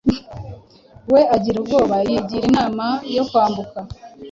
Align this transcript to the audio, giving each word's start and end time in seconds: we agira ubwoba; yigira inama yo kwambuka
we 1.11 1.21
agira 1.35 1.55
ubwoba; 1.59 1.95
yigira 2.09 2.43
inama 2.49 2.85
yo 3.15 3.23
kwambuka 3.29 3.79